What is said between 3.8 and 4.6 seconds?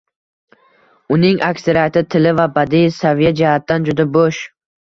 juda bo‘sh.